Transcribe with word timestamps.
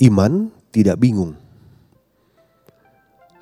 Iman 0.00 0.48
tidak 0.72 0.96
bingung. 0.96 1.36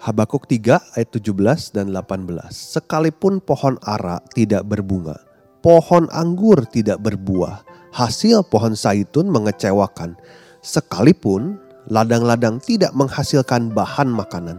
Habakuk 0.02 0.50
3 0.50 0.98
ayat 0.98 1.10
17 1.14 1.70
dan 1.70 1.94
18. 1.94 2.50
Sekalipun 2.50 3.38
pohon 3.38 3.78
ara 3.86 4.18
tidak 4.34 4.66
berbunga, 4.66 5.22
pohon 5.62 6.10
anggur 6.10 6.66
tidak 6.66 6.98
berbuah, 6.98 7.62
hasil 7.94 8.42
pohon 8.50 8.74
saitun 8.74 9.30
mengecewakan. 9.30 10.18
Sekalipun 10.58 11.62
ladang-ladang 11.94 12.59
tidak 12.59 12.90
menghasilkan 12.90 13.70
bahan 13.70 14.10
makanan, 14.10 14.59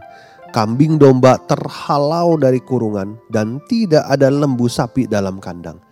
kambing 0.56 0.96
domba 0.96 1.36
terhalau 1.52 2.40
dari 2.40 2.64
kurungan 2.64 3.20
dan 3.28 3.60
tidak 3.68 4.08
ada 4.08 4.32
lembu 4.32 4.72
sapi 4.72 5.04
dalam 5.04 5.44
kandang. 5.44 5.84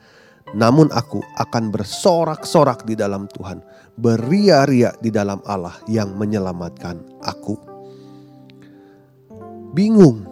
Namun 0.55 0.87
aku 0.95 1.19
akan 1.35 1.75
bersorak-sorak 1.75 2.87
di 2.87 2.95
dalam 2.95 3.27
Tuhan, 3.35 3.59
beria-ria 3.99 4.95
di 5.03 5.11
dalam 5.11 5.43
Allah 5.43 5.75
yang 5.91 6.15
menyelamatkan 6.15 7.03
aku. 7.19 7.59
Bingung, 9.75 10.23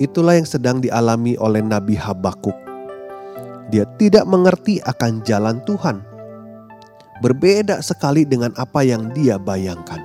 itulah 0.00 0.40
yang 0.40 0.48
sedang 0.48 0.80
dialami 0.80 1.36
oleh 1.36 1.60
Nabi 1.60 1.92
Habakuk. 1.92 2.56
Dia 3.68 3.84
tidak 4.00 4.24
mengerti 4.24 4.80
akan 4.80 5.20
jalan 5.28 5.60
Tuhan. 5.68 6.00
Berbeda 7.20 7.84
sekali 7.84 8.24
dengan 8.24 8.56
apa 8.56 8.80
yang 8.80 9.12
dia 9.12 9.36
bayangkan. 9.36 10.00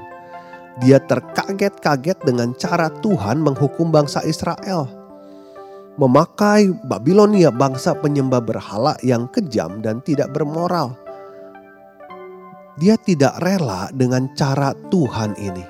Dia 0.84 1.00
terkaget-kaget 1.02 2.22
dengan 2.28 2.54
cara 2.60 2.92
Tuhan 3.02 3.42
menghukum 3.42 3.90
bangsa 3.90 4.22
Israel 4.28 5.07
memakai 5.98 6.70
Babilonia 6.86 7.50
bangsa 7.50 7.98
penyembah 7.98 8.42
berhala 8.42 8.94
yang 9.02 9.26
kejam 9.34 9.82
dan 9.82 10.00
tidak 10.06 10.30
bermoral. 10.30 10.94
Dia 12.78 12.94
tidak 13.02 13.42
rela 13.42 13.90
dengan 13.90 14.30
cara 14.38 14.78
Tuhan 14.94 15.34
ini. 15.42 15.66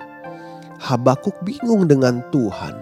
Habakuk 0.84 1.40
bingung 1.48 1.88
dengan 1.88 2.20
Tuhan. 2.36 2.76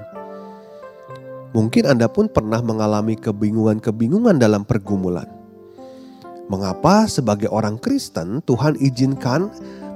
Mungkin 1.53 1.87
Anda 1.87 2.09
pun 2.11 2.27
pernah 2.27 2.59
mengalami 2.59 3.15
kebingungan-kebingungan 3.15 4.41
dalam 4.41 4.65
pergumulan. 4.67 5.29
Mengapa 6.51 7.07
sebagai 7.07 7.47
orang 7.53 7.79
Kristen 7.79 8.43
Tuhan 8.43 8.75
izinkan 8.81 9.53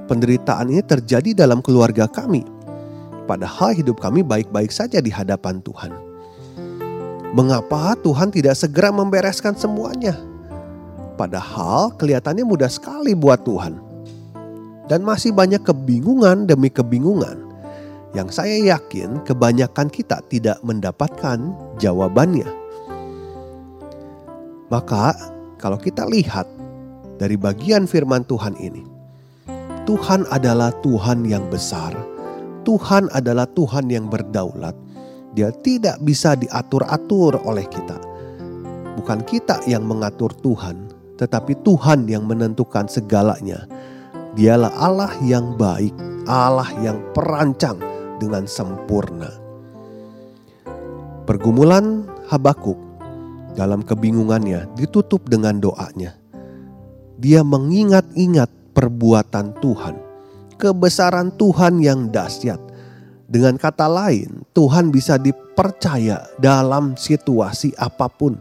penderitaan 0.08 0.72
ini 0.72 0.80
terjadi 0.86 1.44
dalam 1.44 1.60
keluarga 1.60 2.08
kami? 2.08 2.46
Padahal 3.28 3.76
hidup 3.76 4.00
kami 4.00 4.24
baik-baik 4.24 4.72
saja 4.72 5.02
di 5.02 5.12
hadapan 5.12 5.60
Tuhan. 5.60 6.09
Mengapa 7.30 7.94
Tuhan 7.94 8.34
tidak 8.34 8.58
segera 8.58 8.90
membereskan 8.90 9.54
semuanya? 9.54 10.18
Padahal 11.14 11.94
kelihatannya 11.94 12.42
mudah 12.42 12.66
sekali 12.66 13.14
buat 13.14 13.46
Tuhan. 13.46 13.78
Dan 14.90 15.06
masih 15.06 15.30
banyak 15.30 15.62
kebingungan 15.62 16.50
demi 16.50 16.66
kebingungan 16.66 17.38
yang 18.10 18.26
saya 18.34 18.58
yakin 18.74 19.22
kebanyakan 19.22 19.86
kita 19.86 20.18
tidak 20.26 20.58
mendapatkan 20.66 21.54
jawabannya. 21.78 22.50
Maka 24.66 25.14
kalau 25.62 25.78
kita 25.78 26.10
lihat 26.10 26.50
dari 27.22 27.38
bagian 27.38 27.86
firman 27.86 28.26
Tuhan 28.26 28.58
ini, 28.58 28.82
Tuhan 29.86 30.26
adalah 30.34 30.74
Tuhan 30.82 31.22
yang 31.22 31.46
besar, 31.46 31.94
Tuhan 32.66 33.06
adalah 33.14 33.46
Tuhan 33.54 33.86
yang 33.86 34.10
berdaulat, 34.10 34.74
dia 35.30 35.54
tidak 35.62 36.02
bisa 36.02 36.34
diatur-atur 36.34 37.38
oleh 37.46 37.66
kita. 37.70 37.98
Bukan 38.98 39.22
kita 39.24 39.62
yang 39.70 39.86
mengatur 39.86 40.34
Tuhan, 40.42 40.90
tetapi 41.16 41.62
Tuhan 41.62 42.10
yang 42.10 42.26
menentukan 42.26 42.90
segalanya. 42.90 43.68
Dialah 44.34 44.72
Allah 44.78 45.12
yang 45.22 45.54
baik, 45.54 45.94
Allah 46.26 46.68
yang 46.82 46.98
perancang 47.14 47.78
dengan 48.22 48.46
sempurna. 48.46 49.30
Pergumulan 51.26 52.06
Habakuk 52.30 52.78
dalam 53.54 53.82
kebingungannya 53.82 54.70
ditutup 54.78 55.26
dengan 55.26 55.58
doanya. 55.58 56.14
Dia 57.20 57.42
mengingat-ingat 57.42 58.48
perbuatan 58.72 59.58
Tuhan, 59.58 59.94
kebesaran 60.56 61.34
Tuhan 61.36 61.82
yang 61.82 62.08
dahsyat, 62.08 62.58
dengan 63.30 63.54
kata 63.54 63.86
lain, 63.86 64.42
Tuhan 64.58 64.90
bisa 64.90 65.14
dipercaya 65.14 66.26
dalam 66.42 66.98
situasi 66.98 67.70
apa 67.78 68.10
pun. 68.10 68.34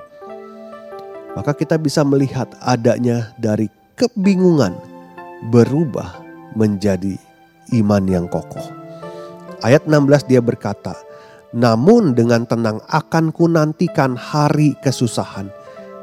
Maka 1.37 1.53
kita 1.53 1.77
bisa 1.77 2.01
melihat 2.01 2.49
adanya 2.57 3.29
dari 3.37 3.69
kebingungan 3.93 4.73
berubah 5.53 6.25
menjadi 6.57 7.21
iman 7.77 8.01
yang 8.09 8.25
kokoh. 8.33 8.65
Ayat 9.61 9.85
16 9.85 10.25
dia 10.25 10.41
berkata, 10.41 10.97
namun 11.53 12.17
dengan 12.17 12.49
tenang 12.49 12.81
akan 12.89 13.29
kunantikan 13.29 14.17
hari 14.17 14.73
kesusahan 14.81 15.53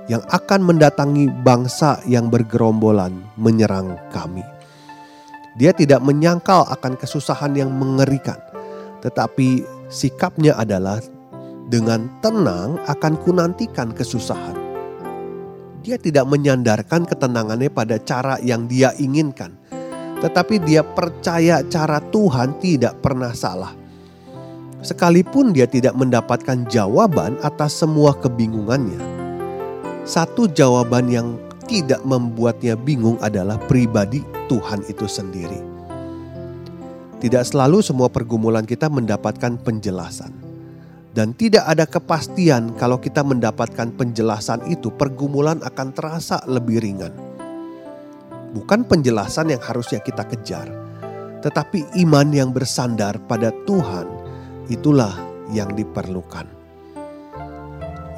yang 0.06 0.22
akan 0.30 0.62
mendatangi 0.62 1.26
bangsa 1.42 1.98
yang 2.06 2.30
bergerombolan 2.30 3.18
menyerang 3.34 3.98
kami. 4.14 4.46
Dia 5.58 5.74
tidak 5.74 6.06
menyangkal 6.06 6.70
akan 6.70 6.94
kesusahan 6.94 7.50
yang 7.58 7.74
mengerikan 7.74 8.38
tetapi 9.06 9.62
sikapnya 9.86 10.58
adalah 10.58 10.98
dengan 11.70 12.10
tenang 12.18 12.82
akan 12.90 13.14
kunantikan 13.22 13.94
kesusahan. 13.94 14.58
Dia 15.86 15.94
tidak 15.94 16.26
menyandarkan 16.26 17.06
ketenangannya 17.06 17.70
pada 17.70 18.02
cara 18.02 18.42
yang 18.42 18.66
dia 18.66 18.90
inginkan, 18.98 19.54
tetapi 20.18 20.58
dia 20.66 20.82
percaya 20.82 21.62
cara 21.70 22.02
Tuhan 22.10 22.58
tidak 22.58 22.98
pernah 22.98 23.30
salah. 23.30 23.70
Sekalipun 24.82 25.54
dia 25.54 25.70
tidak 25.70 25.94
mendapatkan 25.94 26.66
jawaban 26.66 27.38
atas 27.46 27.78
semua 27.78 28.10
kebingungannya, 28.18 28.98
satu 30.02 30.50
jawaban 30.50 31.06
yang 31.06 31.38
tidak 31.70 32.02
membuatnya 32.02 32.74
bingung 32.74 33.18
adalah 33.22 33.58
pribadi 33.70 34.26
Tuhan 34.50 34.82
itu 34.90 35.06
sendiri. 35.06 35.75
Tidak 37.16 37.44
selalu 37.48 37.80
semua 37.80 38.12
pergumulan 38.12 38.68
kita 38.68 38.92
mendapatkan 38.92 39.56
penjelasan. 39.64 40.32
Dan 41.16 41.32
tidak 41.32 41.64
ada 41.64 41.88
kepastian 41.88 42.76
kalau 42.76 43.00
kita 43.00 43.24
mendapatkan 43.24 43.88
penjelasan 43.96 44.68
itu 44.68 44.92
pergumulan 44.92 45.56
akan 45.64 45.88
terasa 45.96 46.44
lebih 46.44 46.84
ringan. 46.84 47.16
Bukan 48.52 48.84
penjelasan 48.84 49.48
yang 49.48 49.62
harusnya 49.64 50.04
kita 50.04 50.28
kejar, 50.28 50.68
tetapi 51.40 51.88
iman 52.04 52.28
yang 52.36 52.52
bersandar 52.52 53.16
pada 53.24 53.48
Tuhan 53.64 54.04
itulah 54.68 55.16
yang 55.56 55.72
diperlukan. 55.72 56.44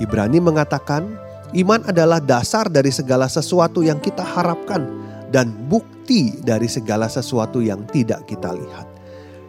Ibrani 0.02 0.42
mengatakan, 0.42 1.06
iman 1.54 1.86
adalah 1.86 2.18
dasar 2.18 2.66
dari 2.66 2.90
segala 2.90 3.30
sesuatu 3.30 3.78
yang 3.78 4.02
kita 4.02 4.26
harapkan 4.26 5.07
dan 5.28 5.52
bukti 5.68 6.36
dari 6.40 6.66
segala 6.66 7.08
sesuatu 7.08 7.60
yang 7.60 7.84
tidak 7.92 8.24
kita 8.28 8.52
lihat. 8.52 8.86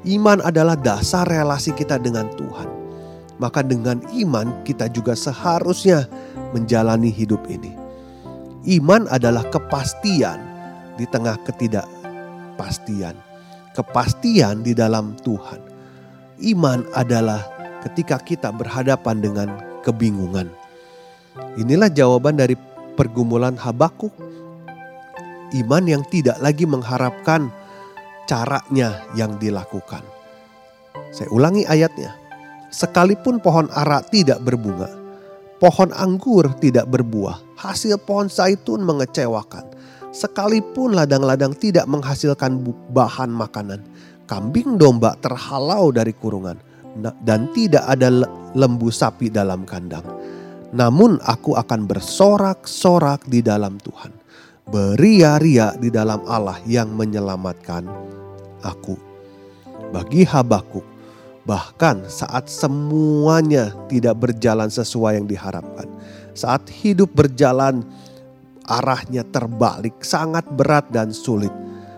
Iman 0.07 0.39
adalah 0.43 0.79
dasar 0.79 1.27
relasi 1.27 1.75
kita 1.75 1.99
dengan 1.99 2.31
Tuhan. 2.39 2.67
Maka 3.39 3.63
dengan 3.63 4.03
iman 4.19 4.51
kita 4.67 4.91
juga 4.91 5.15
seharusnya 5.15 6.07
menjalani 6.51 7.07
hidup 7.07 7.39
ini. 7.47 7.71
Iman 8.67 9.07
adalah 9.07 9.47
kepastian 9.47 10.39
di 10.99 11.07
tengah 11.07 11.39
ketidakpastian. 11.47 13.15
Kepastian 13.71 14.67
di 14.67 14.75
dalam 14.75 15.15
Tuhan. 15.23 15.63
Iman 16.43 16.83
adalah 16.91 17.39
ketika 17.87 18.19
kita 18.19 18.51
berhadapan 18.51 19.23
dengan 19.23 19.49
kebingungan. 19.87 20.51
Inilah 21.55 21.87
jawaban 21.87 22.35
dari 22.35 22.59
pergumulan 22.99 23.55
Habakuk. 23.55 24.11
Iman 25.55 25.89
yang 25.89 26.05
tidak 26.05 26.37
lagi 26.41 26.69
mengharapkan 26.69 27.49
caranya 28.29 29.01
yang 29.17 29.37
dilakukan. 29.41 30.05
Saya 31.09 31.29
ulangi 31.33 31.65
ayatnya. 31.65 32.13
Sekalipun 32.69 33.41
pohon 33.41 33.65
ara 33.73 33.97
tidak 34.05 34.45
berbunga, 34.45 34.85
pohon 35.57 35.89
anggur 35.89 36.53
tidak 36.61 36.85
berbuah, 36.85 37.41
hasil 37.57 37.97
pohon 37.97 38.29
zaitun 38.29 38.85
mengecewakan. 38.85 39.65
Sekalipun 40.13 40.93
ladang-ladang 40.93 41.57
tidak 41.57 41.89
menghasilkan 41.89 42.61
bahan 42.93 43.33
makanan, 43.33 43.81
kambing 44.29 44.77
domba 44.77 45.17
terhalau 45.17 45.89
dari 45.89 46.13
kurungan, 46.13 46.61
dan 47.25 47.49
tidak 47.57 47.89
ada 47.89 48.29
lembu 48.53 48.93
sapi 48.93 49.33
dalam 49.33 49.65
kandang. 49.65 50.05
Namun 50.69 51.17
aku 51.25 51.57
akan 51.57 51.89
bersorak-sorak 51.89 53.25
di 53.25 53.41
dalam 53.41 53.81
Tuhan, 53.81 54.13
beria-ria 54.69 55.73
di 55.81 55.89
dalam 55.89 56.21
Allah 56.29 56.61
yang 56.69 56.93
menyelamatkan 56.93 57.89
aku. 58.61 58.95
Bagi 59.89 60.21
Habakuk, 60.21 60.85
bahkan 61.49 62.05
saat 62.05 62.45
semuanya 62.45 63.73
tidak 63.89 64.21
berjalan 64.21 64.69
sesuai 64.69 65.17
yang 65.17 65.25
diharapkan, 65.25 65.89
saat 66.37 66.69
hidup 66.69 67.09
berjalan 67.17 67.81
arahnya 68.69 69.25
terbalik, 69.25 69.97
sangat 70.05 70.45
berat 70.53 70.85
dan 70.93 71.09
sulit, 71.09 71.51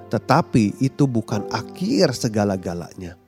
tetapi 0.08 0.80
itu 0.80 1.04
bukan 1.04 1.44
akhir 1.52 2.16
segala-galanya. 2.16 3.20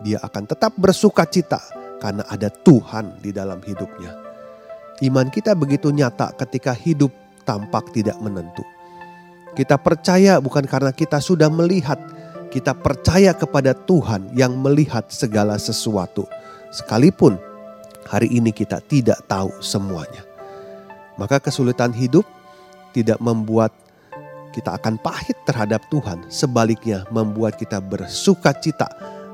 Dia 0.00 0.24
akan 0.24 0.48
tetap 0.48 0.72
bersuka 0.80 1.28
cita 1.28 1.60
karena 2.00 2.24
ada 2.32 2.48
Tuhan 2.48 3.20
di 3.20 3.34
dalam 3.36 3.60
hidupnya. 3.60 4.16
Iman 5.04 5.28
kita 5.28 5.52
begitu 5.52 5.92
nyata 5.92 6.32
ketika 6.32 6.72
hidup 6.72 7.12
tampak 7.44 7.92
tidak 7.92 8.16
menentu. 8.24 8.77
Kita 9.58 9.74
percaya 9.74 10.38
bukan 10.38 10.62
karena 10.70 10.94
kita 10.94 11.18
sudah 11.18 11.50
melihat, 11.50 11.98
kita 12.54 12.78
percaya 12.78 13.34
kepada 13.34 13.74
Tuhan 13.74 14.30
yang 14.38 14.54
melihat 14.54 15.10
segala 15.10 15.58
sesuatu. 15.58 16.30
Sekalipun 16.70 17.34
hari 18.06 18.30
ini 18.30 18.54
kita 18.54 18.78
tidak 18.86 19.18
tahu 19.26 19.50
semuanya. 19.58 20.22
Maka 21.18 21.42
kesulitan 21.42 21.90
hidup 21.90 22.22
tidak 22.94 23.18
membuat 23.18 23.74
kita 24.54 24.78
akan 24.78 24.94
pahit 25.02 25.34
terhadap 25.42 25.82
Tuhan. 25.90 26.22
Sebaliknya 26.30 27.02
membuat 27.10 27.58
kita 27.58 27.82
bersuka 27.82 28.54
cita 28.54 28.86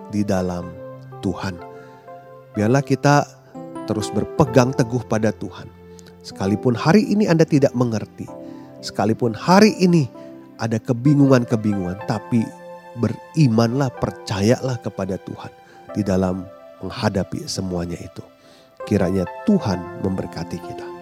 di 0.09 0.25
dalam 0.25 0.73
Tuhan. 1.21 1.61
Biarlah 2.56 2.81
kita 2.81 3.29
terus 3.85 4.09
berpegang 4.09 4.73
teguh 4.73 5.05
pada 5.05 5.37
Tuhan. 5.37 5.69
Sekalipun 6.25 6.73
hari 6.73 7.12
ini 7.12 7.29
Anda 7.29 7.44
tidak 7.44 7.76
mengerti. 7.76 8.44
Sekalipun 8.84 9.32
hari 9.32 9.72
ini 9.81 10.04
ada 10.60 10.76
kebingungan-kebingungan. 10.76 12.04
Tapi 12.04 12.44
berimanlah, 13.00 13.88
percayalah 13.96 14.76
kepada 14.84 15.16
Tuhan 15.25 15.48
di 15.96 16.04
dalam 16.04 16.44
menghadapi 16.84 17.48
semuanya 17.48 17.96
itu. 17.96 18.20
Kiranya 18.84 19.25
Tuhan 19.48 20.04
memberkati 20.04 20.58
kita. 20.60 20.94